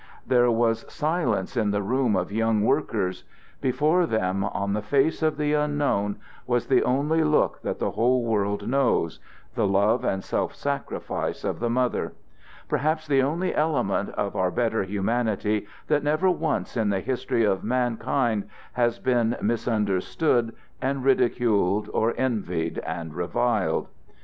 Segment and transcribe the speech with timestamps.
[0.25, 3.23] There was silence in the room of young workers.
[3.61, 6.15] Before them, on the face of the unknown,
[6.47, 9.19] was the only look that the whole world knows
[9.53, 12.13] the love and self sacrifice of the mother;
[12.67, 17.63] perhaps the only element of our better humanity that never once in the history of
[17.63, 23.87] mankind has been misunderstood and ridiculed or envied and reviled.